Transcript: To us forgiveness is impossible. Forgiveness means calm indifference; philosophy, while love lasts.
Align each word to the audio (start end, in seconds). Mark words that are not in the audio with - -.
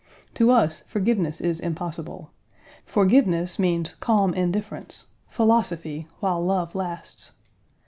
To 0.33 0.49
us 0.49 0.83
forgiveness 0.87 1.39
is 1.39 1.59
impossible. 1.59 2.31
Forgiveness 2.85 3.59
means 3.59 3.93
calm 3.93 4.33
indifference; 4.33 5.11
philosophy, 5.27 6.07
while 6.21 6.43
love 6.43 6.73
lasts. 6.73 7.33